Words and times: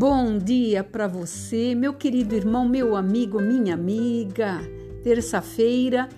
Bom 0.00 0.38
dia 0.38 0.82
para 0.82 1.06
você, 1.06 1.74
meu 1.74 1.92
querido 1.92 2.34
irmão, 2.34 2.66
meu 2.66 2.96
amigo, 2.96 3.38
minha 3.38 3.74
amiga. 3.74 4.58
Terça-feira, 5.04 6.08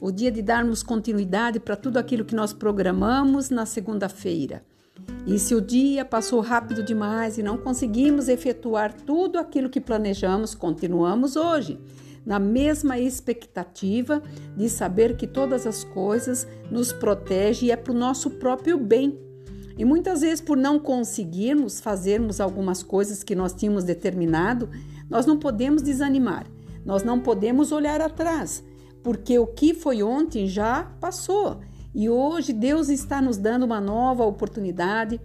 o 0.00 0.10
dia 0.10 0.30
de 0.30 0.40
darmos 0.40 0.82
continuidade 0.82 1.60
para 1.60 1.76
tudo 1.76 1.98
aquilo 1.98 2.24
que 2.24 2.34
nós 2.34 2.54
programamos 2.54 3.50
na 3.50 3.66
segunda-feira. 3.66 4.64
E 5.26 5.38
se 5.38 5.54
o 5.54 5.60
dia 5.60 6.06
passou 6.06 6.40
rápido 6.40 6.82
demais 6.82 7.36
e 7.36 7.42
não 7.42 7.58
conseguimos 7.58 8.28
efetuar 8.28 8.94
tudo 8.94 9.38
aquilo 9.38 9.68
que 9.68 9.78
planejamos, 9.78 10.54
continuamos 10.54 11.36
hoje 11.36 11.78
na 12.24 12.38
mesma 12.38 12.98
expectativa 12.98 14.22
de 14.56 14.70
saber 14.70 15.18
que 15.18 15.26
todas 15.26 15.66
as 15.66 15.84
coisas 15.84 16.48
nos 16.70 16.94
protegem 16.94 17.68
e 17.68 17.72
é 17.72 17.76
para 17.76 17.92
o 17.92 17.96
nosso 17.96 18.30
próprio 18.30 18.78
bem 18.78 19.27
e 19.78 19.84
muitas 19.84 20.22
vezes, 20.22 20.40
por 20.40 20.56
não 20.56 20.76
conseguirmos 20.76 21.78
fazermos 21.78 22.40
algumas 22.40 22.82
coisas 22.82 23.22
que 23.22 23.36
nós 23.36 23.52
tínhamos 23.52 23.84
determinado, 23.84 24.68
nós 25.08 25.24
não 25.24 25.38
podemos 25.38 25.82
desanimar, 25.82 26.46
nós 26.84 27.04
não 27.04 27.20
podemos 27.20 27.70
olhar 27.70 28.00
atrás, 28.00 28.64
porque 29.04 29.38
o 29.38 29.46
que 29.46 29.72
foi 29.72 30.02
ontem 30.02 30.48
já 30.48 30.82
passou. 31.00 31.60
E 31.94 32.10
hoje 32.10 32.52
Deus 32.52 32.88
está 32.88 33.22
nos 33.22 33.36
dando 33.36 33.62
uma 33.62 33.80
nova 33.80 34.24
oportunidade 34.24 35.20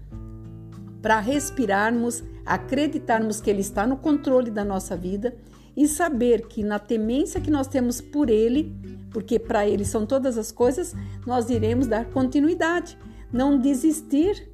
para 1.02 1.20
respirarmos, 1.20 2.24
acreditarmos 2.46 3.42
que 3.42 3.50
Ele 3.50 3.62
está 3.62 3.88
no 3.88 3.98
controle 3.98 4.52
da 4.52 4.64
nossa 4.64 4.96
vida 4.96 5.36
e 5.76 5.88
saber 5.88 6.48
que 6.48 6.64
na 6.64 6.78
temência 6.78 7.42
que 7.42 7.50
nós 7.50 7.68
temos 7.68 8.00
por 8.00 8.30
Ele, 8.30 8.72
porque 9.10 9.40
para 9.40 9.68
Ele 9.68 9.84
são 9.84 10.06
todas 10.06 10.38
as 10.38 10.52
coisas, 10.52 10.96
nós 11.26 11.50
iremos 11.50 11.88
dar 11.88 12.06
continuidade 12.06 12.96
não 13.34 13.58
desistir, 13.58 14.48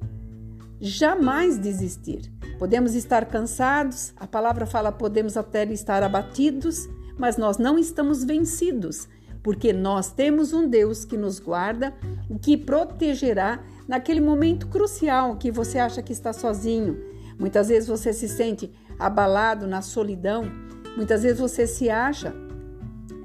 jamais 0.80 1.58
desistir. 1.58 2.32
Podemos 2.58 2.94
estar 2.94 3.26
cansados, 3.26 4.14
a 4.16 4.26
palavra 4.26 4.64
fala 4.64 4.90
podemos 4.90 5.36
até 5.36 5.64
estar 5.64 6.02
abatidos, 6.02 6.88
mas 7.18 7.36
nós 7.36 7.58
não 7.58 7.78
estamos 7.78 8.24
vencidos, 8.24 9.06
porque 9.42 9.72
nós 9.72 10.10
temos 10.10 10.54
um 10.54 10.66
Deus 10.66 11.04
que 11.04 11.16
nos 11.16 11.38
guarda 11.38 11.94
e 12.30 12.38
que 12.38 12.56
protegerá 12.56 13.62
naquele 13.86 14.20
momento 14.20 14.66
crucial 14.68 15.36
que 15.36 15.50
você 15.50 15.78
acha 15.78 16.02
que 16.02 16.12
está 16.12 16.32
sozinho. 16.32 16.98
Muitas 17.38 17.68
vezes 17.68 17.88
você 17.88 18.12
se 18.12 18.28
sente 18.28 18.72
abalado 18.98 19.66
na 19.66 19.82
solidão, 19.82 20.44
muitas 20.96 21.22
vezes 21.22 21.38
você 21.38 21.66
se 21.66 21.90
acha 21.90 22.34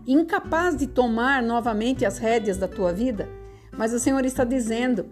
incapaz 0.07 0.75
de 0.75 0.87
tomar 0.87 1.41
novamente 1.41 2.05
as 2.05 2.17
rédeas 2.17 2.57
da 2.57 2.67
tua 2.67 2.93
vida, 2.93 3.27
mas 3.77 3.93
o 3.93 3.99
Senhor 3.99 4.23
está 4.25 4.43
dizendo: 4.43 5.05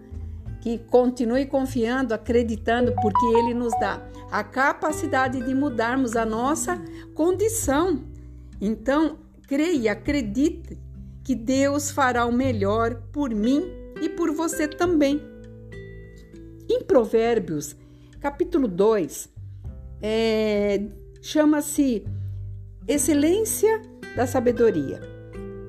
que 0.64 0.78
continue 0.78 1.44
confiando, 1.44 2.14
acreditando, 2.14 2.94
porque 3.02 3.26
Ele 3.36 3.52
nos 3.52 3.78
dá 3.78 4.02
a 4.30 4.42
capacidade 4.42 5.44
de 5.44 5.54
mudarmos 5.54 6.16
a 6.16 6.24
nossa 6.24 6.82
condição. 7.14 8.02
Então, 8.58 9.18
creia, 9.46 9.92
acredite 9.92 10.80
que 11.22 11.34
Deus 11.34 11.90
fará 11.90 12.24
o 12.24 12.32
melhor 12.32 12.94
por 13.12 13.28
mim 13.28 13.62
e 14.00 14.08
por 14.08 14.32
você 14.32 14.66
também. 14.66 15.20
Em 16.66 16.82
Provérbios, 16.82 17.76
capítulo 18.18 18.66
2, 18.66 19.28
é, 20.00 20.82
chama-se 21.20 22.06
Excelência 22.88 23.82
da 24.16 24.26
Sabedoria. 24.26 25.13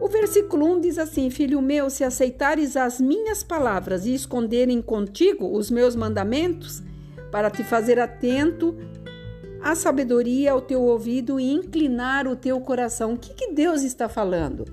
O 0.05 0.07
versículo 0.07 0.67
1 0.67 0.81
diz 0.81 0.99
assim: 0.99 1.31
Filho 1.31 1.59
meu, 1.63 1.89
se 1.89 2.03
aceitares 2.03 2.77
as 2.77 3.01
minhas 3.01 3.41
palavras 3.41 4.05
e 4.05 4.13
esconderem 4.13 4.79
contigo 4.79 5.57
os 5.57 5.71
meus 5.71 5.95
mandamentos, 5.95 6.83
para 7.31 7.49
te 7.49 7.63
fazer 7.63 7.97
atento 7.97 8.77
à 9.63 9.73
sabedoria 9.73 10.51
ao 10.51 10.61
teu 10.61 10.83
ouvido 10.83 11.39
e 11.39 11.51
inclinar 11.51 12.27
o 12.27 12.35
teu 12.35 12.61
coração. 12.61 13.13
O 13.13 13.17
que, 13.17 13.33
que 13.33 13.51
Deus 13.51 13.81
está 13.81 14.07
falando? 14.07 14.65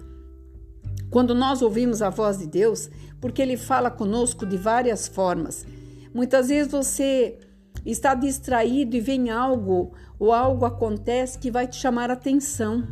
Quando 1.08 1.34
nós 1.34 1.62
ouvimos 1.62 2.02
a 2.02 2.10
voz 2.10 2.36
de 2.36 2.46
Deus, 2.46 2.90
porque 3.18 3.40
Ele 3.40 3.56
fala 3.56 3.90
conosco 3.90 4.44
de 4.44 4.58
várias 4.58 5.08
formas. 5.08 5.64
Muitas 6.12 6.50
vezes 6.50 6.70
você 6.70 7.38
está 7.86 8.14
distraído 8.14 8.96
e 8.96 9.00
vem 9.00 9.30
algo 9.30 9.94
ou 10.18 10.30
algo 10.30 10.66
acontece 10.66 11.38
que 11.38 11.50
vai 11.50 11.66
te 11.66 11.76
chamar 11.76 12.10
a 12.10 12.12
atenção. 12.12 12.86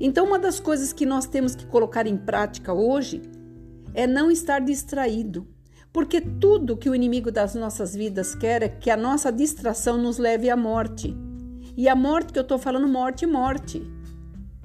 Então, 0.00 0.26
uma 0.26 0.38
das 0.38 0.58
coisas 0.58 0.92
que 0.92 1.06
nós 1.06 1.26
temos 1.26 1.54
que 1.54 1.66
colocar 1.66 2.06
em 2.06 2.16
prática 2.16 2.72
hoje 2.72 3.22
é 3.94 4.06
não 4.06 4.30
estar 4.30 4.60
distraído, 4.60 5.46
porque 5.92 6.20
tudo 6.20 6.76
que 6.76 6.90
o 6.90 6.94
inimigo 6.94 7.30
das 7.30 7.54
nossas 7.54 7.94
vidas 7.94 8.34
quer 8.34 8.62
é 8.62 8.68
que 8.68 8.90
a 8.90 8.96
nossa 8.96 9.30
distração 9.30 9.96
nos 9.96 10.18
leve 10.18 10.50
à 10.50 10.56
morte. 10.56 11.16
E 11.76 11.88
a 11.88 11.94
morte 11.94 12.32
que 12.32 12.38
eu 12.38 12.42
estou 12.42 12.58
falando, 12.58 12.88
morte, 12.88 13.26
morte. 13.26 13.82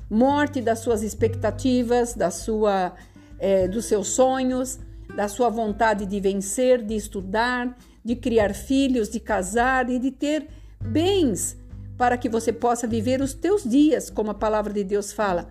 Morte 0.10 0.60
das 0.60 0.80
suas 0.80 1.04
expectativas, 1.04 2.16
da 2.16 2.32
sua, 2.32 2.94
é, 3.38 3.68
dos 3.68 3.86
seus 3.86 4.08
sonhos, 4.10 4.80
da 5.16 5.28
sua 5.28 5.50
vontade 5.50 6.06
de 6.06 6.20
vencer, 6.20 6.84
de 6.84 6.96
estudar, 6.96 7.78
de 8.04 8.16
criar 8.16 8.54
filhos, 8.56 9.10
de 9.10 9.20
casar 9.20 9.90
e 9.90 10.00
de 10.00 10.10
ter 10.10 10.48
bens 10.82 11.58
para 12.00 12.18
que 12.18 12.30
você 12.30 12.54
possa 12.54 12.88
viver 12.88 13.22
os 13.22 13.34
teus 13.34 13.62
dias, 13.62 14.10
como 14.10 14.32
a 14.32 14.34
palavra 14.34 14.72
de 14.72 14.86
Deus 14.86 15.12
fala. 15.12 15.50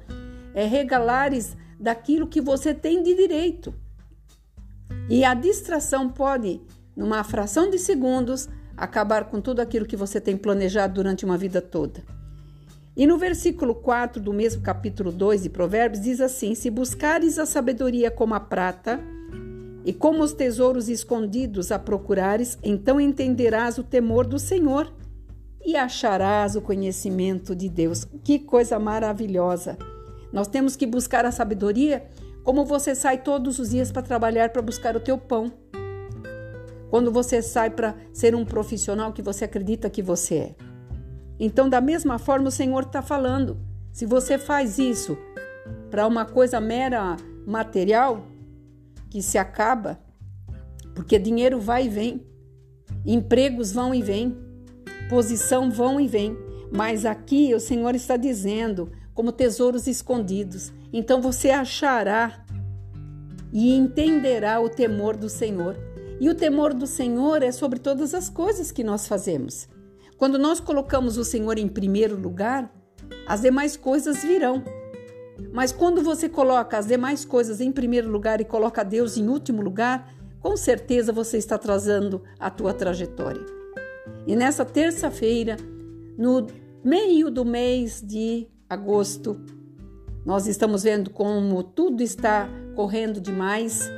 É 0.55 0.65
regalares 0.65 1.55
daquilo 1.79 2.27
que 2.27 2.41
você 2.41 2.73
tem 2.73 3.03
de 3.03 3.15
direito. 3.15 3.75
E 5.11 5.25
a 5.25 5.35
distração 5.35 6.09
pode, 6.09 6.63
numa 6.97 7.23
fração 7.23 7.69
de 7.69 7.79
segundos, 7.79 8.49
acabar 8.75 9.27
com 9.27 9.43
tudo 9.43 9.61
aquilo 9.61 9.85
que 9.85 9.95
você 9.95 10.23
tem 10.23 10.39
planejado 10.39 10.95
durante 10.95 11.23
uma 11.23 11.37
vida 11.37 11.61
toda. 11.61 12.03
E 12.97 13.07
no 13.07 13.19
versículo 13.19 13.75
4 13.75 14.21
do 14.21 14.33
mesmo 14.33 14.63
capítulo 14.63 15.13
2 15.13 15.43
de 15.43 15.51
Provérbios 15.51 16.03
diz 16.03 16.19
assim: 16.19 16.55
Se 16.55 16.71
buscares 16.71 17.39
a 17.39 17.45
sabedoria 17.45 18.11
como 18.11 18.35
a 18.35 18.41
prata, 18.41 18.99
e 19.85 19.93
como 19.93 20.23
os 20.23 20.33
tesouros 20.33 20.89
escondidos 20.89 21.71
a 21.71 21.79
procurares, 21.79 22.59
então 22.63 22.99
entenderás 22.99 23.77
o 23.77 23.83
temor 23.83 24.27
do 24.27 24.39
Senhor 24.39 24.91
e 25.65 25.77
acharás 25.77 26.57
o 26.57 26.63
conhecimento 26.63 27.55
de 27.55 27.69
Deus. 27.69 28.07
Que 28.25 28.39
coisa 28.39 28.79
maravilhosa! 28.79 29.77
Nós 30.33 30.47
temos 30.47 30.77
que 30.77 30.87
buscar 30.87 31.25
a 31.25 31.33
sabedoria 31.33 32.07
como 32.45 32.65
você 32.65 32.95
sai 32.95 33.19
todos 33.19 33.59
os 33.59 33.71
dias 33.71 33.93
para 33.93 34.03
trabalhar 34.03 34.51
para 34.51 34.63
buscar 34.63 34.97
o 34.97 35.01
teu 35.01 35.19
pão. 35.19 35.53
Quando 36.91 37.13
você 37.13 37.43
sai 37.43 37.71
para 37.71 37.95
ser 38.13 38.35
um 38.35 38.45
profissional 38.45 39.13
que 39.13 39.21
você 39.21 39.45
acredita 39.45 39.91
que 39.91 40.03
você 40.03 40.35
é. 40.35 40.55
Então, 41.39 41.69
da 41.69 41.81
mesma 41.81 42.19
forma, 42.19 42.49
o 42.49 42.51
Senhor 42.51 42.85
está 42.85 43.03
falando. 43.03 43.59
Se 43.93 44.07
você 44.07 44.39
faz 44.39 44.79
isso 44.79 45.17
para 45.91 46.07
uma 46.07 46.25
coisa 46.25 46.61
mera 46.61 47.17
material, 47.47 48.27
que 49.11 49.23
se 49.23 49.39
acaba, 49.39 49.99
porque 50.95 51.19
dinheiro 51.19 51.61
vai 51.61 51.87
e 51.87 51.89
vem, 51.89 52.27
empregos 53.05 53.73
vão 53.73 53.95
e 53.95 54.03
vêm, 54.03 54.37
posição 55.09 55.71
vão 55.71 56.01
e 56.01 56.07
vêm, 56.07 56.37
mas 56.71 57.05
aqui 57.05 57.55
o 57.55 57.61
Senhor 57.61 57.95
está 57.95 58.17
dizendo 58.17 58.91
como 59.15 59.33
tesouros 59.33 59.87
escondidos. 59.87 60.73
Então 60.93 61.21
você 61.21 61.51
achará 61.51 62.45
e 63.53 63.75
entenderá 63.75 64.61
o 64.61 64.69
temor 64.69 65.17
do 65.17 65.29
Senhor. 65.29 65.77
E 66.21 66.29
o 66.29 66.35
temor 66.35 66.75
do 66.75 66.87
Senhor 66.87 67.43
é 67.43 67.51
sobre 67.51 67.79
todas 67.79 68.13
as 68.13 68.29
coisas 68.29 68.71
que 68.71 68.85
nós 68.85 69.07
fazemos. 69.07 69.69
Quando 70.17 70.39
nós 70.39 70.61
colocamos 70.61 71.17
o 71.17 71.25
Senhor 71.25 71.59
em 71.59 71.69
primeiro 71.69 72.17
lugar, 72.17 72.73
as 73.27 73.41
demais 73.41 73.77
coisas 73.77 74.23
virão. 74.23 74.63
Mas 75.53 75.71
quando 75.73 76.03
você 76.03 76.29
coloca 76.29 76.77
as 76.77 76.87
demais 76.87 77.25
coisas 77.25 77.61
em 77.61 77.71
primeiro 77.71 78.11
lugar 78.11 78.41
e 78.41 78.45
coloca 78.45 78.85
Deus 78.85 79.17
em 79.17 79.29
último 79.29 79.63
lugar, 79.63 80.13
com 80.41 80.57
certeza 80.57 81.13
você 81.13 81.39
está 81.39 81.57
trazendo 81.57 82.23
a 82.39 82.51
tua 82.51 82.75
trajetória. 82.75 83.58
E 84.27 84.37
nessa 84.37 84.65
terça-feira, 84.65 85.57
no 86.17 86.47
meio 86.85 87.31
do 87.31 87.45
mês 87.45 88.03
de 88.05 88.47
agosto, 88.69 89.41
nós 90.25 90.47
estamos 90.47 90.83
vendo 90.83 91.11
como 91.11 91.63
tudo 91.63 92.03
está 92.03 92.49
correndo 92.75 93.21
demais. 93.21 93.91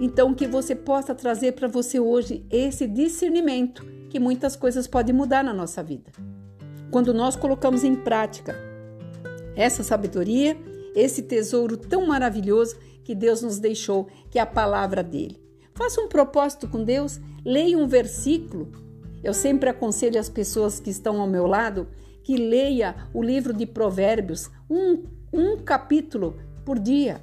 Então, 0.00 0.34
que 0.34 0.46
você 0.46 0.74
possa 0.74 1.14
trazer 1.14 1.52
para 1.52 1.68
você 1.68 2.00
hoje 2.00 2.44
esse 2.50 2.86
discernimento 2.86 3.84
que 4.10 4.18
muitas 4.18 4.56
coisas 4.56 4.86
podem 4.86 5.14
mudar 5.14 5.44
na 5.44 5.54
nossa 5.54 5.82
vida. 5.82 6.10
Quando 6.90 7.14
nós 7.14 7.36
colocamos 7.36 7.84
em 7.84 7.94
prática 7.94 8.54
essa 9.56 9.82
sabedoria, 9.82 10.56
esse 10.94 11.22
tesouro 11.22 11.76
tão 11.76 12.06
maravilhoso 12.06 12.76
que 13.04 13.14
Deus 13.14 13.42
nos 13.42 13.58
deixou, 13.58 14.08
que 14.30 14.38
é 14.38 14.42
a 14.42 14.46
palavra 14.46 15.02
dele. 15.02 15.40
Faça 15.74 16.00
um 16.00 16.08
propósito 16.08 16.68
com 16.68 16.84
Deus, 16.84 17.20
leia 17.44 17.76
um 17.76 17.86
versículo 17.86 18.70
eu 19.24 19.32
sempre 19.34 19.70
aconselho 19.70 20.20
as 20.20 20.28
pessoas 20.28 20.78
que 20.78 20.90
estão 20.90 21.20
ao 21.20 21.26
meu 21.26 21.46
lado 21.46 21.88
que 22.22 22.36
leia 22.36 22.94
o 23.12 23.22
livro 23.22 23.52
de 23.52 23.66
Provérbios, 23.66 24.50
um, 24.68 25.02
um 25.32 25.58
capítulo 25.58 26.36
por 26.64 26.78
dia. 26.78 27.22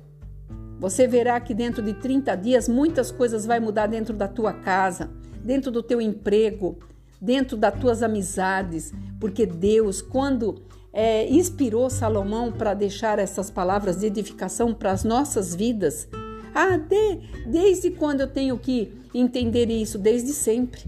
Você 0.80 1.07
verá 1.07 1.39
que 1.39 1.53
dentro 1.53 1.81
de 1.81 1.94
30 1.94 2.36
dias 2.36 2.68
muitas 2.68 3.12
coisas 3.12 3.45
vai 3.45 3.59
mudar 3.59 3.88
dentro 3.88 4.15
da 4.15 4.27
tua 4.27 4.51
casa, 4.51 5.12
dentro 5.44 5.71
do 5.71 5.83
teu 5.83 6.01
emprego, 6.01 6.80
dentro 7.21 7.56
das 7.56 7.80
tuas 7.80 8.01
amizades, 8.01 8.92
porque 9.19 9.45
Deus, 9.45 10.01
quando 10.01 10.63
é, 10.92 11.27
inspirou 11.30 11.89
Salomão 11.89 12.51
para 12.51 12.74
deixar 12.74 13.19
essas 13.19 13.50
palavras 13.51 14.00
de 14.00 14.07
edificação 14.07 14.74
para 14.74 14.92
as 14.92 15.03
nossas 15.03 15.53
vidas, 15.53 16.07
ah, 16.53 16.77
de, 16.77 17.18
desde 17.48 17.92
quando 17.92 18.21
eu 18.21 18.27
tenho 18.27 18.57
que 18.57 18.92
entender 19.13 19.69
isso? 19.69 19.98
Desde 19.98 20.33
sempre. 20.33 20.83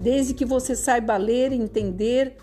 Desde 0.00 0.32
que 0.32 0.44
você 0.44 0.74
saiba 0.74 1.16
ler, 1.16 1.52
entender 1.52 2.36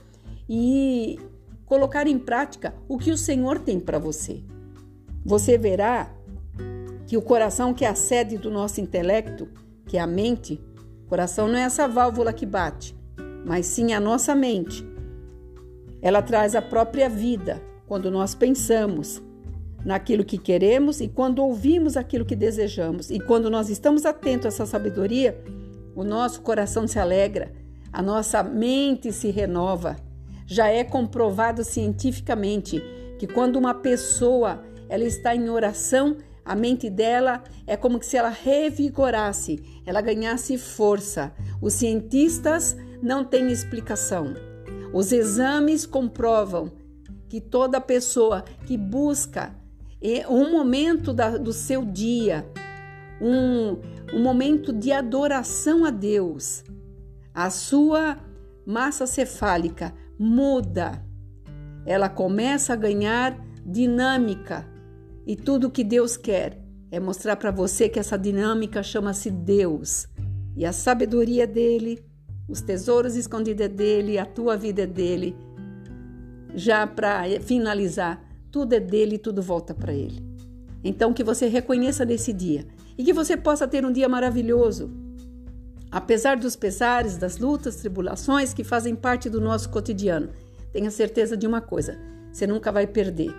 e 0.47 1.19
colocar 1.65 2.07
em 2.07 2.19
prática 2.19 2.73
o 2.87 2.97
que 2.97 3.11
o 3.11 3.17
Senhor 3.17 3.59
tem 3.59 3.79
para 3.79 3.97
você. 3.97 4.43
Você 5.25 5.57
verá 5.57 6.13
que 7.07 7.17
o 7.17 7.21
coração, 7.21 7.73
que 7.73 7.83
é 7.83 7.89
a 7.89 7.95
sede 7.95 8.37
do 8.37 8.51
nosso 8.51 8.79
intelecto, 8.79 9.47
que 9.85 9.97
é 9.97 9.99
a 9.99 10.07
mente, 10.07 10.61
coração 11.07 11.47
não 11.47 11.57
é 11.57 11.61
essa 11.61 11.87
válvula 11.87 12.31
que 12.31 12.45
bate, 12.45 12.95
mas 13.45 13.65
sim 13.65 13.93
a 13.93 13.99
nossa 13.99 14.35
mente. 14.35 14.85
Ela 16.01 16.21
traz 16.21 16.55
a 16.55 16.61
própria 16.61 17.09
vida 17.09 17.61
quando 17.87 18.11
nós 18.11 18.35
pensamos 18.35 19.21
naquilo 19.83 20.25
que 20.25 20.37
queremos 20.37 20.99
e 20.99 21.07
quando 21.07 21.39
ouvimos 21.39 21.95
aquilo 21.95 22.25
que 22.25 22.35
desejamos. 22.35 23.09
E 23.09 23.19
quando 23.19 23.49
nós 23.49 23.69
estamos 23.69 24.05
atentos 24.05 24.45
a 24.45 24.49
essa 24.49 24.65
sabedoria, 24.65 25.41
o 25.97 26.03
nosso 26.03 26.41
coração 26.41 26.87
se 26.87 26.99
alegra, 26.99 27.51
a 27.91 28.03
nossa 28.03 28.43
mente 28.43 29.11
se 29.11 29.31
renova. 29.31 29.97
Já 30.45 30.67
é 30.67 30.83
comprovado 30.83 31.63
cientificamente 31.63 32.79
que 33.17 33.25
quando 33.25 33.55
uma 33.55 33.73
pessoa 33.73 34.63
ela 34.87 35.03
está 35.03 35.35
em 35.35 35.49
oração, 35.49 36.15
a 36.45 36.55
mente 36.55 36.87
dela 36.87 37.43
é 37.65 37.75
como 37.75 38.01
se 38.01 38.15
ela 38.15 38.29
revigorasse, 38.29 39.81
ela 39.87 39.99
ganhasse 39.99 40.55
força. 40.55 41.33
Os 41.59 41.73
cientistas 41.73 42.77
não 43.01 43.25
têm 43.25 43.51
explicação. 43.51 44.35
Os 44.93 45.11
exames 45.11 45.87
comprovam 45.87 46.71
que 47.27 47.41
toda 47.41 47.81
pessoa 47.81 48.45
que 48.67 48.77
busca 48.77 49.51
um 50.29 50.51
momento 50.51 51.11
da, 51.11 51.37
do 51.37 51.51
seu 51.51 51.83
dia, 51.83 52.47
um, 53.19 53.77
um 54.13 54.21
momento 54.21 54.71
de 54.71 54.91
adoração 54.91 55.83
a 55.83 55.89
Deus, 55.89 56.63
a 57.33 57.49
sua 57.49 58.17
massa 58.65 59.05
cefálica 59.05 59.93
muda. 60.17 61.03
Ela 61.85 62.09
começa 62.09 62.73
a 62.73 62.75
ganhar 62.75 63.37
dinâmica. 63.65 64.67
E 65.25 65.35
tudo 65.35 65.69
que 65.69 65.83
Deus 65.83 66.15
quer 66.17 66.61
é 66.89 66.99
mostrar 66.99 67.35
para 67.35 67.51
você 67.51 67.89
que 67.89 67.99
essa 67.99 68.17
dinâmica 68.17 68.81
chama-se 68.81 69.29
Deus. 69.29 70.07
E 70.55 70.65
a 70.65 70.71
sabedoria 70.71 71.45
dele, 71.45 72.03
os 72.47 72.61
tesouros 72.61 73.15
escondidos 73.15 73.65
é 73.65 73.69
dele, 73.69 74.17
a 74.17 74.25
tua 74.25 74.55
vida 74.55 74.83
é 74.83 74.87
dele. 74.87 75.35
Já 76.55 76.87
para 76.87 77.23
finalizar, 77.41 78.23
tudo 78.51 78.73
é 78.73 78.79
dele 78.79 79.15
e 79.15 79.19
tudo 79.19 79.41
volta 79.41 79.73
para 79.73 79.93
ele. 79.93 80.25
Então 80.83 81.13
que 81.13 81.23
você 81.23 81.47
reconheça 81.47 82.05
nesse 82.05 82.31
dia 82.31 82.65
e 82.97 83.03
que 83.03 83.13
você 83.13 83.37
possa 83.37 83.67
ter 83.67 83.85
um 83.85 83.91
dia 83.91 84.09
maravilhoso. 84.09 84.91
Apesar 85.91 86.37
dos 86.37 86.55
pesares, 86.55 87.17
das 87.17 87.37
lutas, 87.37 87.77
tribulações 87.77 88.53
que 88.53 88.63
fazem 88.63 88.95
parte 88.95 89.29
do 89.29 89.39
nosso 89.39 89.69
cotidiano, 89.69 90.29
tenha 90.73 90.91
certeza 90.91 91.37
de 91.37 91.47
uma 91.47 91.61
coisa: 91.61 91.97
você 92.31 92.45
nunca 92.45 92.71
vai 92.71 92.85
perder 92.85 93.33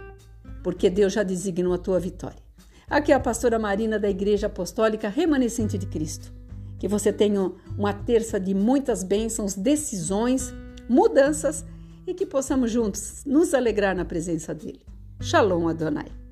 porque 0.63 0.91
Deus 0.91 1.13
já 1.13 1.23
designou 1.23 1.73
a 1.73 1.79
tua 1.79 1.99
vitória. 1.99 2.43
Aqui 2.89 3.13
é 3.13 3.15
a 3.15 3.21
pastora 3.21 3.59
Marina 3.59 3.99
da 3.99 4.09
Igreja 4.09 4.47
Apostólica 4.47 5.09
Remanescente 5.09 5.77
de 5.77 5.87
Cristo. 5.87 6.33
Que 6.79 6.89
você 6.89 7.13
tenha 7.13 7.53
uma 7.77 7.93
terça 7.93 8.39
de 8.39 8.55
muitas 8.55 9.03
bênçãos, 9.03 9.55
decisões, 9.55 10.53
mudanças 10.89 11.65
e 12.07 12.15
que 12.15 12.25
possamos 12.25 12.71
juntos 12.71 13.25
nos 13.27 13.53
alegrar 13.53 13.97
na 13.97 14.05
presença 14.05 14.55
dele. 14.55 14.81
Shalom 15.21 15.69
Adonai. 15.69 16.28